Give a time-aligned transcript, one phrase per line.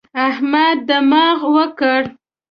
[0.27, 2.01] احمد دماغ وکړ.